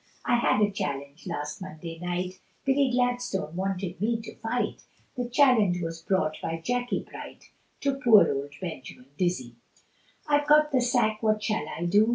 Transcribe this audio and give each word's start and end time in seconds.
I 0.25 0.35
had 0.37 0.59
a 0.61 0.71
challenge 0.71 1.27
last 1.27 1.61
Monday 1.61 1.99
night, 2.01 2.39
Billy 2.65 2.89
Gladstone 2.91 3.55
wanted 3.55 4.01
me 4.01 4.19
to 4.23 4.33
fight; 4.37 4.81
The 5.15 5.29
challenge 5.29 5.79
was 5.79 6.01
brought 6.01 6.37
by 6.41 6.57
Jackey 6.57 7.03
Bright, 7.07 7.51
To 7.81 7.99
poor 8.03 8.27
old 8.33 8.55
Benjamin 8.59 9.09
Dizzy, 9.15 9.57
I've 10.25 10.47
got 10.47 10.71
the 10.71 10.81
sack, 10.81 11.21
what 11.21 11.43
shall 11.43 11.65
I 11.77 11.85
do? 11.85 12.09